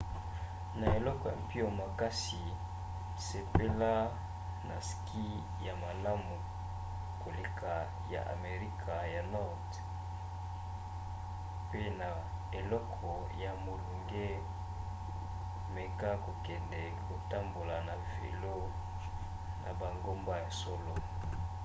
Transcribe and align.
na 0.79 0.85
eleko 0.97 1.23
ya 1.31 1.35
mpio 1.43 1.67
makasi 1.81 2.41
sepela 3.25 3.93
na 4.67 4.75
ski 4.89 5.27
ya 5.65 5.73
malamu 5.83 6.35
koleka 7.23 7.73
ya 8.13 8.21
amerika 8.35 8.93
ya 9.15 9.21
nord 9.33 9.69
pe 11.69 11.81
na 11.99 12.09
eleko 12.59 13.11
ya 13.43 13.51
molunge 13.63 14.29
meka 15.75 16.11
kokende 16.25 16.81
kotambola 17.05 17.77
na 17.87 17.95
velo 18.11 18.57
na 19.63 19.69
bangomba 19.79 20.33
ya 20.43 20.51
solo 20.61 20.93